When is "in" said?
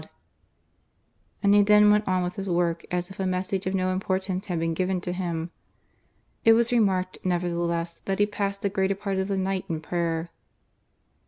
9.69-9.79